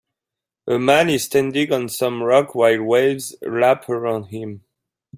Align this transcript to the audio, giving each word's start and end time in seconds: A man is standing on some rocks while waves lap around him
A 0.67 0.79
man 0.79 1.11
is 1.11 1.25
standing 1.25 1.71
on 1.71 1.87
some 1.87 2.23
rocks 2.23 2.55
while 2.55 2.81
waves 2.81 3.35
lap 3.43 3.87
around 3.87 4.29
him 4.29 4.63